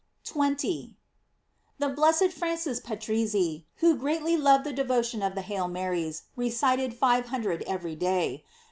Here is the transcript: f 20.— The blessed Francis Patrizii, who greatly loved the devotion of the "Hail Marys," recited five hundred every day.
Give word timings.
f 0.25 0.33
20.— 0.33 0.97
The 1.77 1.89
blessed 1.89 2.29
Francis 2.31 2.79
Patrizii, 2.79 3.65
who 3.75 3.95
greatly 3.95 4.35
loved 4.35 4.63
the 4.63 4.73
devotion 4.73 5.21
of 5.21 5.35
the 5.35 5.43
"Hail 5.43 5.67
Marys," 5.67 6.23
recited 6.35 6.95
five 6.95 7.27
hundred 7.27 7.61
every 7.67 7.95
day. 7.95 8.43